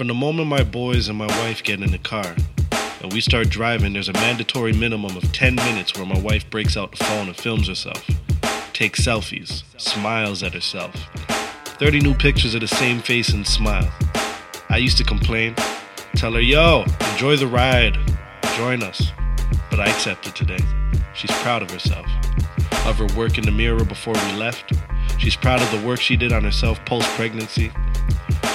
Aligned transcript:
From 0.00 0.06
the 0.06 0.14
moment 0.14 0.48
my 0.48 0.64
boys 0.64 1.10
and 1.10 1.18
my 1.18 1.26
wife 1.26 1.62
get 1.62 1.82
in 1.82 1.90
the 1.90 1.98
car 1.98 2.34
and 3.02 3.12
we 3.12 3.20
start 3.20 3.50
driving, 3.50 3.92
there's 3.92 4.08
a 4.08 4.14
mandatory 4.14 4.72
minimum 4.72 5.14
of 5.14 5.30
10 5.32 5.56
minutes 5.56 5.94
where 5.94 6.06
my 6.06 6.18
wife 6.18 6.48
breaks 6.48 6.74
out 6.74 6.92
the 6.92 7.04
phone 7.04 7.26
and 7.26 7.36
films 7.36 7.68
herself, 7.68 8.02
takes 8.72 9.02
selfies, 9.02 9.62
smiles 9.76 10.42
at 10.42 10.54
herself. 10.54 10.94
30 11.78 12.00
new 12.00 12.14
pictures 12.14 12.54
of 12.54 12.62
the 12.62 12.66
same 12.66 13.00
face 13.00 13.28
and 13.34 13.46
smile. 13.46 13.92
I 14.70 14.78
used 14.78 14.96
to 14.96 15.04
complain, 15.04 15.54
tell 16.16 16.32
her, 16.32 16.40
yo, 16.40 16.86
enjoy 17.12 17.36
the 17.36 17.46
ride, 17.46 17.98
join 18.56 18.82
us. 18.82 19.12
But 19.68 19.80
I 19.80 19.90
accepted 19.90 20.34
today. 20.34 20.64
She's 21.12 21.30
proud 21.42 21.60
of 21.60 21.70
herself, 21.70 22.06
of 22.86 22.96
her 22.96 23.18
work 23.18 23.36
in 23.36 23.44
the 23.44 23.52
mirror 23.52 23.84
before 23.84 24.14
we 24.14 24.32
left. 24.32 24.72
She's 25.18 25.36
proud 25.36 25.60
of 25.60 25.70
the 25.78 25.86
work 25.86 26.00
she 26.00 26.16
did 26.16 26.32
on 26.32 26.42
herself 26.42 26.82
post 26.86 27.06
pregnancy. 27.16 27.70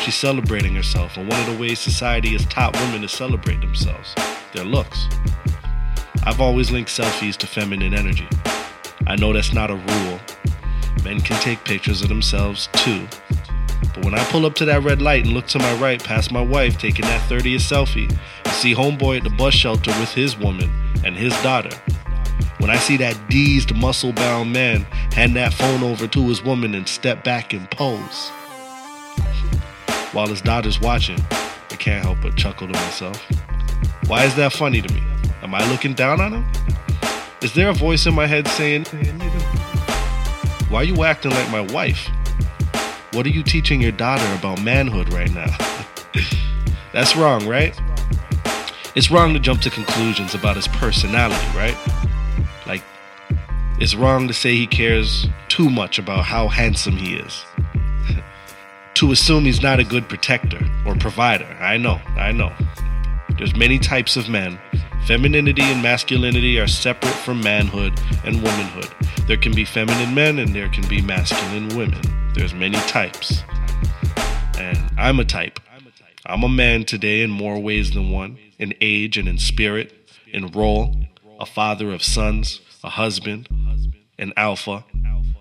She's 0.05 0.13
celebrating 0.13 0.75
herself, 0.75 1.17
and 1.17 1.27
one 1.27 1.39
of 1.39 1.47
the 1.47 1.59
ways 1.59 1.79
society 1.79 2.33
has 2.33 2.45
taught 2.45 2.75
women 2.75 3.01
to 3.01 3.07
celebrate 3.07 3.59
themselves 3.59 4.13
their 4.53 4.63
looks. 4.63 5.07
I've 6.21 6.39
always 6.39 6.69
linked 6.69 6.91
selfies 6.91 7.35
to 7.37 7.47
feminine 7.47 7.95
energy. 7.95 8.27
I 9.07 9.15
know 9.15 9.33
that's 9.33 9.51
not 9.51 9.71
a 9.71 9.75
rule. 9.75 10.19
Men 11.03 11.21
can 11.21 11.41
take 11.41 11.63
pictures 11.63 12.03
of 12.03 12.09
themselves 12.09 12.69
too. 12.73 13.07
But 13.95 14.05
when 14.05 14.13
I 14.13 14.23
pull 14.25 14.45
up 14.45 14.53
to 14.57 14.65
that 14.65 14.83
red 14.83 15.01
light 15.01 15.25
and 15.25 15.33
look 15.33 15.47
to 15.47 15.57
my 15.57 15.73
right 15.77 16.03
past 16.03 16.31
my 16.31 16.41
wife 16.41 16.77
taking 16.77 17.05
that 17.05 17.27
30th 17.27 17.55
selfie 17.55 18.15
I 18.45 18.51
see 18.51 18.75
homeboy 18.75 19.17
at 19.17 19.23
the 19.23 19.31
bus 19.31 19.55
shelter 19.55 19.89
with 19.99 20.13
his 20.13 20.37
woman 20.37 20.69
and 21.03 21.15
his 21.15 21.33
daughter, 21.41 21.75
when 22.59 22.69
I 22.69 22.77
see 22.77 22.97
that 22.97 23.27
deezed, 23.27 23.75
muscle 23.75 24.13
bound 24.13 24.53
man 24.53 24.81
hand 25.13 25.35
that 25.35 25.55
phone 25.55 25.81
over 25.81 26.05
to 26.05 26.27
his 26.27 26.43
woman 26.43 26.75
and 26.75 26.87
step 26.87 27.23
back 27.23 27.53
and 27.53 27.67
pose, 27.71 28.31
while 30.15 30.27
his 30.27 30.41
daughter's 30.41 30.79
watching, 30.79 31.19
I 31.29 31.75
can't 31.77 32.01
help 32.01 32.19
but 32.21 32.37
chuckle 32.37 32.67
to 32.67 32.73
myself. 32.73 33.21
Why 34.07 34.23
is 34.23 34.33
that 34.35 34.53
funny 34.53 34.81
to 34.81 34.93
me? 34.93 35.03
Am 35.43 35.53
I 35.53 35.69
looking 35.69 35.93
down 35.93 36.21
on 36.21 36.31
him? 36.31 36.45
Is 37.41 37.53
there 37.53 37.67
a 37.67 37.73
voice 37.73 38.05
in 38.05 38.15
my 38.15 38.25
head 38.25 38.47
saying, 38.47 38.85
Why 40.69 40.79
are 40.79 40.83
you 40.85 41.03
acting 41.03 41.31
like 41.31 41.51
my 41.51 41.59
wife? 41.59 42.07
What 43.11 43.25
are 43.25 43.29
you 43.29 43.43
teaching 43.43 43.81
your 43.81 43.91
daughter 43.91 44.25
about 44.39 44.63
manhood 44.63 45.11
right 45.11 45.31
now? 45.31 45.53
That's 46.93 47.17
wrong, 47.17 47.45
right? 47.45 47.77
It's 48.95 49.11
wrong 49.11 49.33
to 49.33 49.39
jump 49.39 49.61
to 49.63 49.69
conclusions 49.69 50.33
about 50.33 50.55
his 50.55 50.69
personality, 50.69 51.45
right? 51.57 51.77
Like, 52.65 52.83
it's 53.81 53.95
wrong 53.95 54.29
to 54.29 54.33
say 54.33 54.55
he 54.55 54.65
cares 54.65 55.27
too 55.49 55.69
much 55.69 55.99
about 55.99 56.23
how 56.23 56.47
handsome 56.47 56.95
he 56.95 57.15
is. 57.15 57.43
To 58.95 59.11
assume 59.11 59.45
he's 59.45 59.61
not 59.61 59.79
a 59.79 59.83
good 59.83 60.07
protector 60.09 60.59
or 60.85 60.95
provider. 60.95 61.45
I 61.59 61.77
know, 61.77 62.01
I 62.15 62.31
know. 62.31 62.53
There's 63.37 63.55
many 63.55 63.77
types 63.77 64.15
of 64.15 64.29
men. 64.29 64.59
Femininity 65.05 65.61
and 65.61 65.83
masculinity 65.83 66.57
are 66.59 66.67
separate 66.67 67.13
from 67.13 67.41
manhood 67.41 67.99
and 68.23 68.41
womanhood. 68.41 68.89
There 69.27 69.37
can 69.37 69.53
be 69.53 69.65
feminine 69.65 70.15
men 70.15 70.39
and 70.39 70.55
there 70.55 70.69
can 70.69 70.87
be 70.87 71.01
masculine 71.01 71.75
women. 71.77 72.01
There's 72.33 72.53
many 72.53 72.77
types. 72.87 73.43
And 74.57 74.77
I'm 74.97 75.19
a 75.19 75.25
type. 75.25 75.59
I'm 76.25 76.43
a 76.43 76.49
man 76.49 76.85
today 76.85 77.21
in 77.21 77.29
more 77.29 77.59
ways 77.59 77.91
than 77.91 78.09
one, 78.09 78.39
in 78.57 78.73
age 78.81 79.17
and 79.17 79.27
in 79.27 79.37
spirit, 79.37 79.93
in 80.31 80.47
role, 80.47 80.95
a 81.39 81.45
father 81.45 81.91
of 81.91 82.01
sons, 82.01 82.61
a 82.83 82.89
husband, 82.89 83.47
an 84.17 84.33
alpha, 84.35 84.85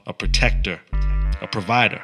a 0.07 0.13
protector, 0.13 0.81
a 1.41 1.47
provider. 1.47 2.03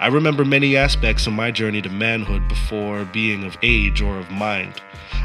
I 0.00 0.08
remember 0.08 0.44
many 0.44 0.76
aspects 0.76 1.26
of 1.26 1.32
my 1.32 1.50
journey 1.50 1.82
to 1.82 1.88
manhood 1.88 2.48
before 2.48 3.04
being 3.06 3.44
of 3.44 3.56
age 3.62 4.00
or 4.00 4.18
of 4.18 4.30
mind. 4.30 4.80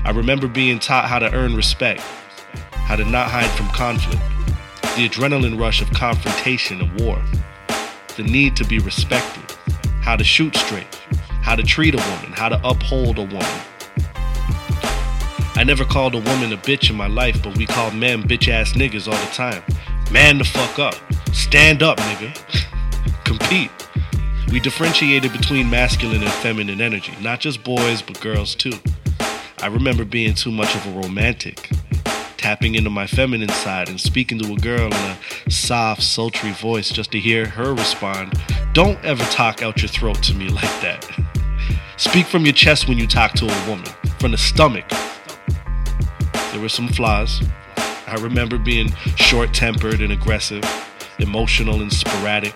I 0.06 0.12
remember 0.12 0.48
being 0.48 0.80
taught 0.80 1.06
how 1.06 1.20
to 1.20 1.34
earn 1.34 1.56
respect, 1.56 2.02
how 2.72 2.96
to 2.96 3.06
not 3.06 3.30
hide 3.30 3.50
from 3.52 3.68
conflict, 3.70 4.22
the 4.96 5.08
adrenaline 5.08 5.60
rush 5.60 5.82
of 5.82 5.90
confrontation 5.92 6.82
and 6.82 7.02
war, 7.02 7.22
the 8.16 8.24
need 8.24 8.56
to 8.58 8.66
be 8.66 8.80
respected, 8.80 9.44
how 10.02 10.16
to 10.16 10.24
shoot 10.24 10.56
straight, 10.56 10.96
how 11.42 11.56
to 11.56 11.64
treat 11.64 11.96
a 11.96 11.98
woman, 11.98 12.32
how 12.32 12.50
to 12.50 12.60
uphold 12.68 13.18
a 13.18 13.24
woman. 13.24 13.62
I 15.56 15.64
never 15.64 15.86
called 15.86 16.16
a 16.16 16.20
woman 16.20 16.52
a 16.52 16.58
bitch 16.58 16.90
in 16.90 16.96
my 16.96 17.08
life, 17.08 17.42
but 17.44 17.58
we 17.58 17.66
called 17.66 17.94
men 17.94 18.24
bitch 18.24 18.48
ass 18.48 18.74
niggas 18.74 19.08
all 19.08 19.26
the 19.26 19.34
time. 19.34 19.64
Man 20.12 20.38
the 20.38 20.44
fuck 20.44 20.80
up. 20.80 20.96
Stand 21.34 21.84
up, 21.84 21.98
nigga. 22.00 23.24
Compete. 23.24 23.72
We 24.54 24.60
differentiated 24.60 25.32
between 25.32 25.68
masculine 25.68 26.22
and 26.22 26.32
feminine 26.32 26.80
energy, 26.80 27.12
not 27.20 27.40
just 27.40 27.64
boys, 27.64 28.04
but 28.04 28.22
girls 28.22 28.54
too. 28.54 28.74
I 29.60 29.66
remember 29.66 30.06
being 30.06 30.36
too 30.36 30.52
much 30.52 30.76
of 30.76 30.86
a 30.86 30.92
romantic, 30.92 31.72
tapping 32.38 32.76
into 32.76 32.92
my 32.92 33.08
feminine 33.08 33.50
side 33.50 33.90
and 33.90 34.00
speaking 34.00 34.38
to 34.38 34.54
a 34.54 34.58
girl 34.58 34.86
in 34.86 34.94
a 34.94 35.18
soft, 35.50 36.04
sultry 36.04 36.52
voice 36.52 36.92
just 36.92 37.12
to 37.14 37.20
hear 37.20 37.48
her 37.48 37.74
respond, 37.74 38.40
Don't 38.74 39.04
ever 39.04 39.24
talk 39.32 39.64
out 39.64 39.82
your 39.82 39.90
throat 39.90 40.22
to 40.22 40.36
me 40.36 40.50
like 40.50 40.82
that. 40.82 41.04
Speak 41.98 42.28
from 42.28 42.46
your 42.46 42.54
chest 42.54 42.88
when 42.88 43.00
you 43.00 43.08
talk 43.08 43.34
to 43.34 43.46
a 43.46 43.68
woman, 43.68 43.90
from 44.20 44.34
the 44.34 44.38
stomach. 44.38 44.88
There 46.52 46.62
were 46.62 46.70
some 46.70 46.90
flaws. 46.90 47.42
I 48.06 48.18
remember 48.22 48.60
being 48.60 48.92
short 49.16 49.52
tempered 49.52 50.00
and 50.00 50.14
aggressive, 50.14 50.64
emotional 51.18 51.82
and 51.82 51.92
sporadic. 51.92 52.54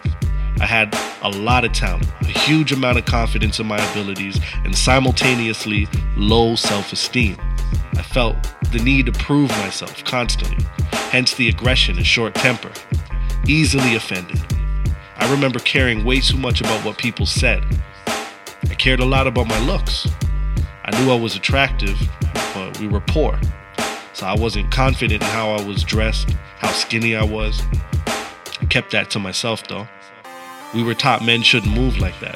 I 0.60 0.66
had 0.66 0.98
a 1.22 1.30
lot 1.30 1.66
of 1.66 1.74
talent, 1.74 2.08
a 2.22 2.26
huge 2.26 2.72
amount 2.72 2.98
of 2.98 3.06
confidence 3.06 3.60
in 3.60 3.68
my 3.68 3.78
abilities, 3.92 4.40
and 4.64 4.76
simultaneously 4.76 5.88
low 6.16 6.56
self 6.56 6.92
esteem. 6.92 7.38
I 7.96 8.02
felt 8.02 8.36
the 8.72 8.80
need 8.80 9.06
to 9.06 9.12
prove 9.12 9.50
myself 9.52 10.04
constantly, 10.04 10.66
hence 11.12 11.36
the 11.36 11.50
aggression 11.50 11.98
and 11.98 12.06
short 12.06 12.34
temper. 12.36 12.72
Easily 13.48 13.96
offended. 13.96 14.40
I 15.18 15.32
remember 15.32 15.60
caring 15.60 16.04
way 16.04 16.22
too 16.22 16.38
much 16.38 16.62
about 16.62 16.84
what 16.84 16.98
people 16.98 17.26
said. 17.26 17.64
I 18.08 18.76
cared 18.76 19.00
a 19.00 19.06
lot 19.06 19.28
about 19.28 19.48
my 19.48 19.60
looks. 19.60 20.08
I 20.86 21.00
knew 21.00 21.12
I 21.12 21.20
was 21.20 21.36
attractive, 21.36 22.00
but 22.54 22.80
we 22.80 22.88
were 22.88 23.02
poor. 23.02 23.40
So 24.14 24.26
I 24.26 24.34
wasn't 24.34 24.72
confident 24.72 25.22
in 25.22 25.30
how 25.30 25.52
I 25.52 25.62
was 25.62 25.84
dressed, 25.84 26.32
how 26.58 26.72
skinny 26.72 27.16
I 27.16 27.24
was. 27.24 27.62
I 28.60 28.66
kept 28.70 28.92
that 28.92 29.10
to 29.12 29.20
myself 29.20 29.68
though. 29.68 29.88
We 30.74 30.84
were 30.84 30.94
taught 30.94 31.24
men 31.24 31.44
shouldn't 31.44 31.74
move 31.74 31.98
like 31.98 32.20
that. 32.20 32.36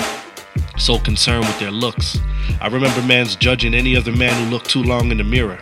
So 0.78 0.98
concerned 0.98 1.46
with 1.46 1.60
their 1.60 1.72
looks. 1.72 2.18
I 2.62 2.68
remember 2.68 3.02
mans 3.02 3.36
judging 3.36 3.74
any 3.74 3.96
other 3.96 4.16
man 4.16 4.34
who 4.44 4.50
looked 4.50 4.70
too 4.70 4.84
long 4.84 5.12
in 5.12 5.18
the 5.18 5.24
mirror. 5.24 5.60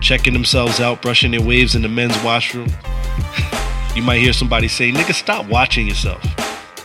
Checking 0.00 0.32
themselves 0.32 0.80
out, 0.80 1.02
brushing 1.02 1.30
their 1.30 1.42
waves 1.42 1.74
in 1.74 1.82
the 1.82 1.88
men's 1.88 2.20
washroom. 2.22 2.68
you 3.94 4.02
might 4.02 4.20
hear 4.20 4.32
somebody 4.32 4.66
say, 4.66 4.90
nigga, 4.90 5.14
stop 5.14 5.46
watching 5.46 5.86
yourself. 5.86 6.22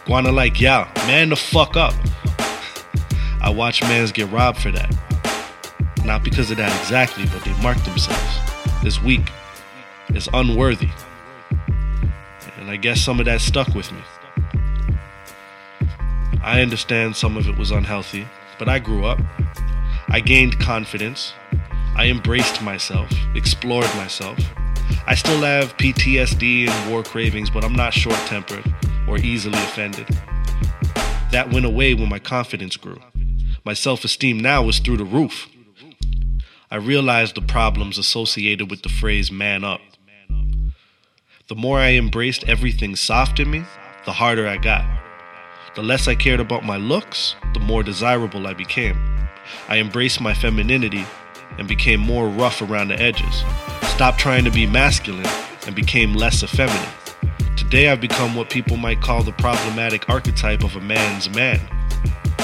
Wanna 0.07 0.31
like, 0.31 0.59
yeah, 0.59 0.91
man 1.07 1.29
the 1.29 1.35
fuck 1.35 1.77
up. 1.77 1.93
I 3.41 3.49
watch 3.49 3.81
mans 3.83 4.11
get 4.11 4.29
robbed 4.31 4.59
for 4.59 4.71
that. 4.71 4.93
Not 6.03 6.23
because 6.23 6.51
of 6.51 6.57
that 6.57 6.77
exactly, 6.81 7.25
but 7.25 7.43
they 7.43 7.53
mark 7.61 7.77
themselves 7.83 8.39
as 8.85 9.01
weak, 9.01 9.31
as 10.13 10.27
unworthy. 10.33 10.89
And 12.57 12.69
I 12.69 12.75
guess 12.75 13.01
some 13.01 13.19
of 13.19 13.25
that 13.25 13.41
stuck 13.41 13.69
with 13.69 13.91
me. 13.91 14.01
I 16.41 16.61
understand 16.61 17.15
some 17.15 17.35
of 17.37 17.47
it 17.47 17.57
was 17.57 17.71
unhealthy, 17.71 18.25
but 18.57 18.69
I 18.69 18.79
grew 18.79 19.05
up. 19.05 19.19
I 20.07 20.21
gained 20.21 20.59
confidence. 20.59 21.33
I 21.95 22.07
embraced 22.07 22.61
myself, 22.61 23.09
explored 23.35 23.93
myself. 23.95 24.39
I 25.05 25.15
still 25.15 25.41
have 25.41 25.75
PTSD 25.77 26.69
and 26.69 26.91
war 26.91 27.03
cravings, 27.03 27.49
but 27.49 27.63
I'm 27.63 27.73
not 27.73 27.93
short 27.93 28.17
tempered 28.27 28.63
or 29.07 29.17
easily 29.17 29.59
offended. 29.59 30.07
That 31.31 31.51
went 31.51 31.65
away 31.65 31.93
when 31.93 32.09
my 32.09 32.19
confidence 32.19 32.77
grew. 32.77 32.99
My 33.65 33.73
self 33.73 34.03
esteem 34.03 34.39
now 34.39 34.67
is 34.69 34.79
through 34.79 34.97
the 34.97 35.05
roof. 35.05 35.47
I 36.71 36.77
realized 36.77 37.35
the 37.35 37.41
problems 37.41 37.97
associated 37.97 38.69
with 38.69 38.83
the 38.83 38.89
phrase 38.89 39.31
man 39.31 39.63
up. 39.63 39.81
The 41.47 41.55
more 41.55 41.79
I 41.79 41.93
embraced 41.93 42.47
everything 42.47 42.95
soft 42.95 43.39
in 43.39 43.49
me, 43.49 43.63
the 44.05 44.13
harder 44.13 44.47
I 44.47 44.57
got. 44.57 44.98
The 45.75 45.83
less 45.83 46.07
I 46.07 46.15
cared 46.15 46.39
about 46.39 46.65
my 46.65 46.77
looks, 46.77 47.35
the 47.53 47.59
more 47.59 47.83
desirable 47.83 48.47
I 48.47 48.53
became. 48.53 48.97
I 49.67 49.77
embraced 49.77 50.19
my 50.19 50.33
femininity 50.33 51.05
and 51.57 51.67
became 51.67 51.99
more 51.99 52.27
rough 52.27 52.61
around 52.61 52.87
the 52.87 52.99
edges. 52.99 53.43
Stopped 53.83 54.19
trying 54.19 54.45
to 54.45 54.51
be 54.51 54.65
masculine 54.65 55.29
and 55.67 55.75
became 55.75 56.13
less 56.13 56.43
effeminate. 56.43 56.89
Today 57.55 57.89
I've 57.89 58.01
become 58.01 58.35
what 58.35 58.49
people 58.49 58.77
might 58.77 59.01
call 59.01 59.21
the 59.21 59.31
problematic 59.33 60.09
archetype 60.09 60.63
of 60.63 60.75
a 60.75 60.81
man's 60.81 61.29
man. 61.29 61.59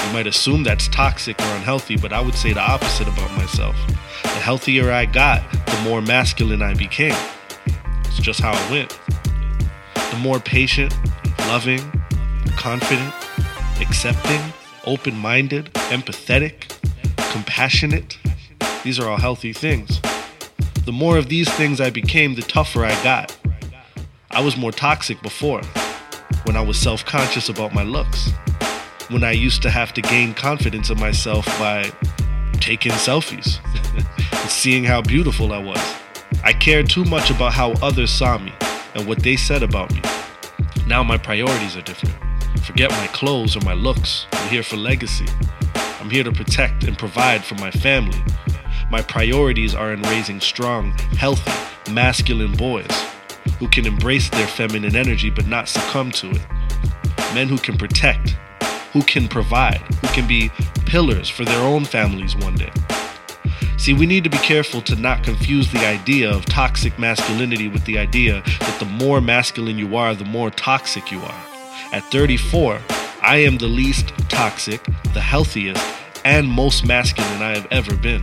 You 0.06 0.12
might 0.12 0.28
assume 0.28 0.62
that's 0.62 0.86
toxic 0.88 1.36
or 1.40 1.56
unhealthy, 1.56 1.96
but 1.96 2.12
I 2.12 2.20
would 2.20 2.34
say 2.34 2.52
the 2.52 2.60
opposite 2.60 3.08
about 3.08 3.36
myself. 3.36 3.76
The 4.22 4.28
healthier 4.28 4.92
I 4.92 5.04
got, 5.06 5.42
the 5.66 5.80
more 5.82 6.00
masculine 6.00 6.62
I 6.62 6.74
became. 6.74 7.16
It's 8.04 8.18
just 8.20 8.40
how 8.40 8.52
it 8.52 8.70
went. 8.70 9.00
The 10.12 10.18
more 10.18 10.38
patient, 10.38 10.96
loving, 11.48 11.80
confident, 12.56 13.14
accepting, 13.80 14.40
open 14.86 15.16
minded, 15.16 15.72
empathetic, 15.90 16.72
compassionate. 17.30 18.18
These 18.82 18.98
are 18.98 19.08
all 19.08 19.18
healthy 19.18 19.52
things. 19.52 20.00
The 20.84 20.92
more 20.92 21.18
of 21.18 21.28
these 21.28 21.52
things 21.52 21.80
I 21.80 21.90
became, 21.90 22.34
the 22.34 22.42
tougher 22.42 22.84
I 22.84 23.02
got. 23.02 23.36
I 24.30 24.40
was 24.40 24.56
more 24.56 24.72
toxic 24.72 25.20
before, 25.22 25.62
when 26.44 26.56
I 26.56 26.60
was 26.60 26.78
self 26.78 27.04
conscious 27.04 27.48
about 27.48 27.74
my 27.74 27.82
looks, 27.82 28.30
when 29.08 29.24
I 29.24 29.32
used 29.32 29.62
to 29.62 29.70
have 29.70 29.92
to 29.94 30.00
gain 30.00 30.34
confidence 30.34 30.90
in 30.90 30.98
myself 30.98 31.46
by 31.58 31.90
taking 32.60 32.92
selfies, 32.92 33.58
and 33.94 34.50
seeing 34.50 34.84
how 34.84 35.02
beautiful 35.02 35.52
I 35.52 35.58
was. 35.58 35.80
I 36.42 36.52
cared 36.52 36.88
too 36.88 37.04
much 37.04 37.30
about 37.30 37.52
how 37.52 37.72
others 37.82 38.10
saw 38.10 38.38
me 38.38 38.52
and 38.94 39.06
what 39.06 39.22
they 39.22 39.36
said 39.36 39.62
about 39.62 39.92
me. 39.92 40.00
Now 40.86 41.02
my 41.02 41.18
priorities 41.18 41.76
are 41.76 41.82
different. 41.82 42.25
Forget 42.64 42.90
my 42.90 43.06
clothes 43.08 43.56
or 43.56 43.60
my 43.60 43.74
looks. 43.74 44.26
I'm 44.32 44.48
here 44.48 44.62
for 44.62 44.76
legacy. 44.76 45.26
I'm 46.00 46.10
here 46.10 46.24
to 46.24 46.32
protect 46.32 46.84
and 46.84 46.96
provide 46.96 47.44
for 47.44 47.54
my 47.56 47.70
family. 47.70 48.22
My 48.90 49.02
priorities 49.02 49.74
are 49.74 49.92
in 49.92 50.02
raising 50.02 50.40
strong, 50.40 50.92
healthy, 51.18 51.50
masculine 51.92 52.52
boys 52.52 52.86
who 53.58 53.68
can 53.68 53.86
embrace 53.86 54.28
their 54.30 54.46
feminine 54.46 54.94
energy 54.94 55.30
but 55.30 55.46
not 55.46 55.68
succumb 55.68 56.10
to 56.12 56.30
it. 56.30 56.46
Men 57.34 57.48
who 57.48 57.58
can 57.58 57.76
protect, 57.76 58.36
who 58.92 59.02
can 59.02 59.28
provide, 59.28 59.80
who 60.00 60.08
can 60.08 60.26
be 60.26 60.50
pillars 60.86 61.28
for 61.28 61.44
their 61.44 61.62
own 61.62 61.84
families 61.84 62.36
one 62.36 62.54
day. 62.54 62.72
See, 63.78 63.92
we 63.92 64.06
need 64.06 64.24
to 64.24 64.30
be 64.30 64.38
careful 64.38 64.80
to 64.82 64.96
not 64.96 65.22
confuse 65.22 65.70
the 65.70 65.86
idea 65.86 66.30
of 66.30 66.46
toxic 66.46 66.98
masculinity 66.98 67.68
with 67.68 67.84
the 67.84 67.98
idea 67.98 68.42
that 68.60 68.76
the 68.78 68.86
more 68.86 69.20
masculine 69.20 69.78
you 69.78 69.96
are, 69.96 70.14
the 70.14 70.24
more 70.24 70.50
toxic 70.50 71.10
you 71.10 71.20
are. 71.20 71.55
At 71.92 72.02
34, 72.10 72.80
I 73.22 73.36
am 73.38 73.58
the 73.58 73.68
least 73.68 74.08
toxic, 74.28 74.82
the 75.14 75.20
healthiest, 75.20 75.82
and 76.24 76.48
most 76.48 76.84
masculine 76.84 77.42
I 77.42 77.56
have 77.56 77.68
ever 77.70 77.96
been. 77.96 78.22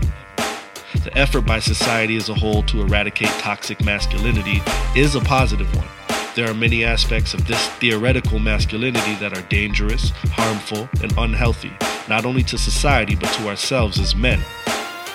The 1.03 1.17
effort 1.17 1.41
by 1.41 1.59
society 1.59 2.17
as 2.17 2.29
a 2.29 2.33
whole 2.33 2.63
to 2.63 2.81
eradicate 2.81 3.29
toxic 3.39 3.83
masculinity 3.83 4.61
is 4.95 5.15
a 5.15 5.21
positive 5.21 5.73
one. 5.75 5.87
There 6.35 6.49
are 6.49 6.53
many 6.53 6.83
aspects 6.83 7.33
of 7.33 7.47
this 7.47 7.67
theoretical 7.79 8.39
masculinity 8.39 9.15
that 9.15 9.37
are 9.37 9.47
dangerous, 9.49 10.09
harmful, 10.31 10.89
and 11.01 11.13
unhealthy, 11.17 11.71
not 12.09 12.25
only 12.25 12.43
to 12.43 12.57
society 12.57 13.15
but 13.15 13.31
to 13.33 13.47
ourselves 13.47 13.97
as 13.97 14.15
men. 14.15 14.41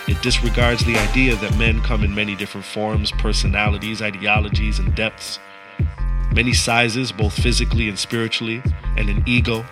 It 0.07 0.23
disregards 0.23 0.85
the 0.85 0.97
idea 0.97 1.37
that 1.37 1.59
men 1.59 1.83
come 1.83 2.03
in 2.03 2.15
many 2.15 2.35
different 2.35 2.67
forms, 2.67 3.13
personalities, 3.13 4.01
ideologies, 4.01 4.79
and 4.79 4.95
depths. 4.95 5.39
Many 6.35 6.53
sizes, 6.53 7.11
both 7.11 7.33
physically 7.33 7.89
and 7.89 7.99
spiritually, 7.99 8.63
and 8.97 9.09
in 9.09 9.23
ego. 9.27 9.65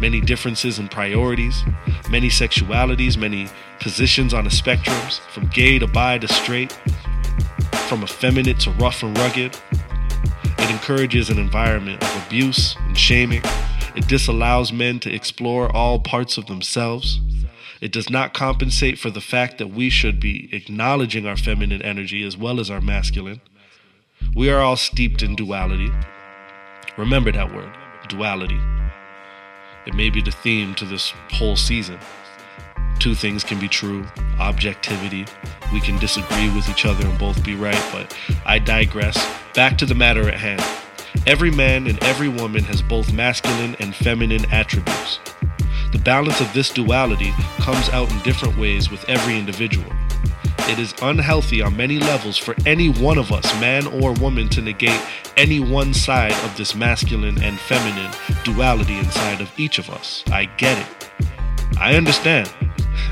Many 0.00 0.20
differences 0.20 0.78
in 0.78 0.88
priorities, 0.88 1.62
many 2.10 2.28
sexualities, 2.28 3.16
many 3.16 3.48
positions 3.80 4.34
on 4.34 4.44
the 4.44 4.50
spectrums, 4.50 5.20
from 5.30 5.46
gay 5.48 5.78
to 5.78 5.86
bi 5.86 6.18
to 6.18 6.28
straight, 6.28 6.72
from 7.88 8.02
effeminate 8.02 8.58
to 8.60 8.70
rough 8.72 9.02
and 9.02 9.16
rugged. 9.18 9.56
It 10.58 10.70
encourages 10.70 11.30
an 11.30 11.38
environment 11.38 12.02
of 12.02 12.26
abuse 12.26 12.76
and 12.80 12.98
shaming. 12.98 13.42
It 13.94 14.08
disallows 14.08 14.72
men 14.72 14.98
to 15.00 15.14
explore 15.14 15.70
all 15.74 16.00
parts 16.00 16.38
of 16.38 16.46
themselves. 16.46 17.20
It 17.80 17.92
does 17.92 18.08
not 18.08 18.32
compensate 18.32 18.98
for 18.98 19.10
the 19.10 19.20
fact 19.20 19.58
that 19.58 19.68
we 19.68 19.90
should 19.90 20.20
be 20.20 20.48
acknowledging 20.52 21.26
our 21.26 21.36
feminine 21.36 21.82
energy 21.82 22.24
as 22.24 22.36
well 22.36 22.60
as 22.60 22.70
our 22.70 22.80
masculine. 22.80 23.40
We 24.34 24.50
are 24.50 24.60
all 24.60 24.76
steeped 24.76 25.22
in 25.22 25.36
duality. 25.36 25.90
Remember 26.96 27.32
that 27.32 27.54
word, 27.54 27.70
duality. 28.08 28.60
It 29.86 29.94
may 29.94 30.10
be 30.10 30.22
the 30.22 30.30
theme 30.30 30.74
to 30.76 30.84
this 30.84 31.12
whole 31.30 31.56
season. 31.56 31.98
Two 32.98 33.14
things 33.14 33.42
can 33.42 33.58
be 33.58 33.68
true 33.68 34.06
objectivity. 34.38 35.26
We 35.72 35.80
can 35.80 35.98
disagree 35.98 36.54
with 36.54 36.68
each 36.68 36.86
other 36.86 37.06
and 37.06 37.18
both 37.18 37.42
be 37.44 37.54
right, 37.54 37.82
but 37.92 38.16
I 38.46 38.58
digress. 38.58 39.18
Back 39.54 39.76
to 39.78 39.86
the 39.86 39.94
matter 39.94 40.28
at 40.28 40.38
hand. 40.38 40.62
Every 41.26 41.50
man 41.50 41.86
and 41.86 42.02
every 42.04 42.28
woman 42.28 42.62
has 42.64 42.80
both 42.80 43.12
masculine 43.12 43.76
and 43.80 43.94
feminine 43.94 44.44
attributes. 44.52 45.18
The 45.92 45.98
balance 45.98 46.40
of 46.40 46.52
this 46.54 46.70
duality 46.70 47.32
comes 47.58 47.88
out 47.90 48.10
in 48.10 48.18
different 48.20 48.56
ways 48.56 48.90
with 48.90 49.08
every 49.08 49.36
individual. 49.36 49.92
It 50.72 50.78
is 50.78 50.94
unhealthy 51.02 51.60
on 51.60 51.76
many 51.76 51.98
levels 51.98 52.38
for 52.38 52.56
any 52.64 52.88
one 52.88 53.18
of 53.18 53.30
us, 53.30 53.44
man 53.60 53.86
or 53.86 54.14
woman, 54.14 54.48
to 54.48 54.62
negate 54.62 55.02
any 55.36 55.60
one 55.60 55.92
side 55.92 56.32
of 56.46 56.56
this 56.56 56.74
masculine 56.74 57.42
and 57.42 57.60
feminine 57.60 58.10
duality 58.42 58.96
inside 58.96 59.42
of 59.42 59.52
each 59.60 59.78
of 59.78 59.90
us. 59.90 60.24
I 60.32 60.46
get 60.46 60.78
it. 60.78 61.10
I 61.78 61.94
understand. 61.94 62.50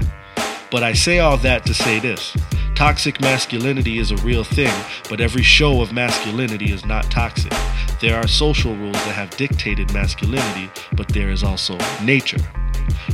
but 0.71 0.83
I 0.83 0.95
say 0.95 1.19
all 1.19 1.37
that 1.37 1.67
to 1.67 1.75
say 1.75 2.01
this 2.01 2.35
toxic 2.75 3.21
masculinity 3.21 3.99
is 3.99 4.11
a 4.11 4.17
real 4.17 4.43
thing, 4.43 4.73
but 5.11 5.21
every 5.21 5.43
show 5.43 5.83
of 5.83 5.93
masculinity 5.93 6.73
is 6.73 6.87
not 6.87 7.11
toxic. 7.11 7.53
There 8.01 8.17
are 8.17 8.27
social 8.27 8.75
rules 8.75 9.05
that 9.05 9.15
have 9.15 9.37
dictated 9.37 9.93
masculinity, 9.93 10.71
but 10.95 11.09
there 11.09 11.29
is 11.29 11.45
also 11.45 11.77
nature 12.03 12.41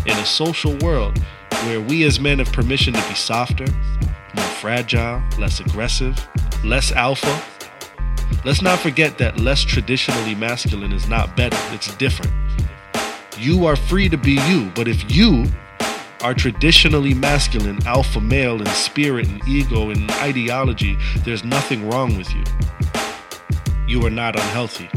in 0.07 0.13
a 0.13 0.25
social 0.25 0.77
world 0.77 1.19
where 1.65 1.81
we 1.81 2.05
as 2.05 2.21
men 2.21 2.39
have 2.39 2.53
permission 2.53 2.95
to 2.95 3.09
be 3.09 3.15
softer, 3.15 3.67
more 4.37 4.44
fragile, 4.44 5.23
less 5.38 5.61
aggressive, 5.61 6.17
less 6.65 6.93
alpha. 6.93 7.43
Let's 8.44 8.62
not 8.62 8.79
forget 8.79 9.19
that 9.19 9.41
less 9.41 9.62
traditionally 9.62 10.35
masculine 10.35 10.93
is 10.93 11.09
not 11.09 11.37
better, 11.37 11.59
it's 11.73 11.94
different. 11.97 12.33
You 13.38 13.67
are 13.67 13.77
free 13.77 14.09
to 14.09 14.17
be 14.17 14.41
you, 14.49 14.71
but 14.75 14.88
if 14.88 15.11
you 15.11 15.47
are 16.23 16.35
traditionally 16.35 17.15
masculine, 17.15 17.85
alpha 17.87 18.21
male 18.21 18.61
in 18.61 18.67
spirit 18.67 19.29
and 19.29 19.47
ego 19.47 19.91
and 19.91 20.11
ideology, 20.12 20.97
there's 21.25 21.44
nothing 21.44 21.88
wrong 21.88 22.17
with 22.17 22.33
you. 22.35 22.44
You 23.87 24.05
are 24.06 24.11
not 24.11 24.37
unhealthy. 24.37 24.88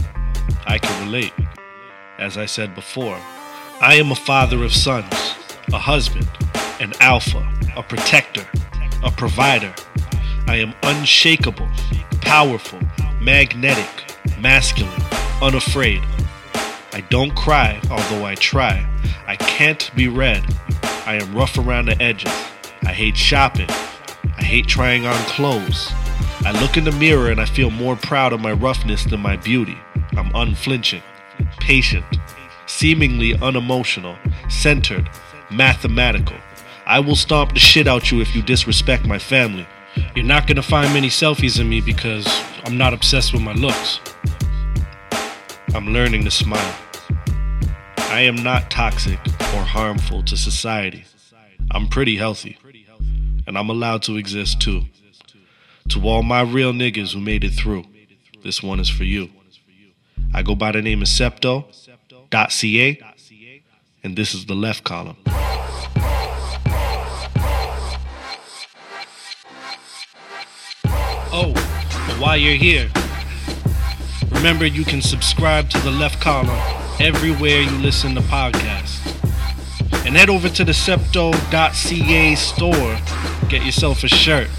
I 0.65 0.77
can 0.77 1.06
relate. 1.06 1.33
As 2.18 2.38
I 2.38 2.45
said 2.45 2.75
before, 2.75 3.19
I 3.81 3.95
am 3.95 4.12
a 4.12 4.15
father 4.15 4.63
of 4.63 4.74
sons, 4.74 5.13
a 5.71 5.77
husband, 5.77 6.27
an 6.80 6.94
alpha, 7.00 7.47
a 7.75 7.83
protector, 7.83 8.45
a 9.04 9.12
provider. 9.12 9.74
I 10.48 10.57
am 10.57 10.74
unshakable, 10.84 11.68
powerful, 12.22 12.80
magnetic, 13.22 13.88
masculine, 14.40 15.01
unafraid. 15.42 16.01
I 16.92 17.01
don't 17.10 17.36
cry, 17.36 17.80
although 17.92 18.25
I 18.25 18.36
try. 18.36 18.86
I 19.28 19.36
can't 19.36 19.90
be 19.96 20.07
read. 20.07 20.44
I 21.06 21.16
am 21.22 21.36
rough 21.36 21.57
around 21.57 21.86
the 21.86 22.01
edges. 22.01 22.32
I 22.84 22.94
hate 22.94 23.15
shopping. 23.15 23.70
I 24.38 24.44
hate 24.44 24.68
trying 24.68 25.06
on 25.06 25.15
clothes. 25.25 25.91
I 26.41 26.51
look 26.62 26.77
in 26.77 26.84
the 26.84 26.91
mirror 26.94 27.29
and 27.29 27.39
I 27.39 27.46
feel 27.46 27.70
more 27.70 27.96
proud 27.96 28.34
of 28.34 28.41
my 28.41 28.53
roughness 28.53 29.03
than 29.03 29.20
my 29.20 29.36
beauty. 29.38 29.77
I'm 30.18 30.32
unflinching, 30.34 31.03
patient, 31.60 32.06
seemingly 32.65 33.36
unemotional, 33.36 34.15
centered, 34.50 35.10
mathematical. 35.51 36.38
I 36.89 37.00
will 37.00 37.15
stomp 37.15 37.53
the 37.53 37.60
shit 37.60 37.86
out 37.86 38.10
you 38.10 38.19
if 38.19 38.36
you 38.36 38.41
disrespect 38.41 39.05
my 39.05 39.19
family. 39.19 39.67
You're 40.15 40.25
not 40.25 40.48
gonna 40.48 40.63
find 40.63 40.91
many 40.91 41.10
selfies 41.10 41.60
in 41.60 41.69
me 41.69 41.81
because 41.81 42.25
I'm 42.65 42.79
not 42.79 42.96
obsessed 42.96 43.31
with 43.31 43.43
my 43.43 43.53
looks. 43.53 44.00
I'm 45.75 45.93
learning 45.93 46.24
to 46.24 46.31
smile. 46.31 46.75
I 48.10 48.22
am 48.22 48.38
not 48.38 48.72
toxic 48.72 49.19
or 49.53 49.62
harmful 49.62 50.24
to 50.24 50.36
society. 50.36 51.05
I'm 51.69 51.88
pretty 51.88 52.17
healthy. 52.17 52.58
And 53.46 53.55
I'm 53.55 53.69
allowed 53.69 54.01
to 54.03 54.17
exist 54.17 54.60
too. 54.60 54.86
To 55.89 56.08
all 56.08 56.24
my 56.24 56.41
real 56.41 56.74
niggas 56.74 57.13
who 57.13 57.19
made 57.19 57.43
it 57.43 57.51
through, 57.51 57.84
this 58.41 58.63
one 58.63 58.79
is 58.79 58.89
for 58.89 59.03
you. 59.03 59.29
I 60.34 60.41
go 60.41 60.55
by 60.55 60.72
the 60.72 60.81
name 60.81 61.03
of 61.03 61.08
Septo. 61.08 61.65
.ca, 62.31 63.00
and 64.03 64.15
this 64.15 64.34
is 64.34 64.48
the 64.48 64.55
left 64.55 64.84
column. 64.84 65.17
Oh, 71.31 71.53
but 72.07 72.19
while 72.19 72.38
you're 72.38 72.55
here, 72.55 72.89
remember 74.31 74.65
you 74.65 74.83
can 74.83 75.00
subscribe 75.00 75.69
to 75.69 75.79
the 75.81 75.91
left 75.91 76.19
column 76.19 76.50
everywhere 77.00 77.62
you 77.62 77.77
listen 77.77 78.15
to 78.15 78.21
podcasts. 78.21 78.98
And 80.07 80.17
head 80.17 80.29
over 80.29 80.50
to 80.50 80.63
the 80.63 80.71
Septo.ca 80.71 82.36
store, 82.36 82.98
get 83.48 83.63
yourself 83.63 84.03
a 84.03 84.07
shirt. 84.07 84.50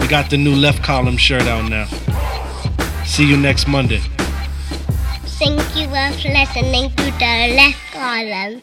We 0.00 0.08
got 0.08 0.30
the 0.30 0.36
new 0.36 0.54
left 0.54 0.82
column 0.82 1.16
shirt 1.16 1.42
out 1.42 1.70
now. 1.70 1.86
See 3.04 3.28
you 3.28 3.36
next 3.36 3.68
Monday. 3.68 4.00
Thank 5.38 5.60
you 5.76 5.86
for 5.86 6.28
listening 6.28 6.90
to 6.90 7.04
the 7.04 7.54
left 7.54 7.92
column. 7.92 8.62